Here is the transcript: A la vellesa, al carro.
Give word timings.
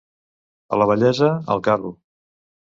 A 0.77 0.79
la 0.81 0.87
vellesa, 0.93 1.29
al 1.57 1.63
carro. 1.69 1.93